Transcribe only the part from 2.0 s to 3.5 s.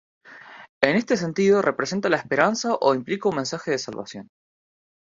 la esperanza o implica un